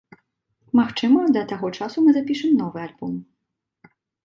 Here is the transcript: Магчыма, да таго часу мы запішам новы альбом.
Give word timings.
Магчыма, 0.79 1.21
да 1.35 1.43
таго 1.51 1.71
часу 1.79 1.97
мы 2.07 2.11
запішам 2.17 2.51
новы 2.65 2.79
альбом. 2.87 3.13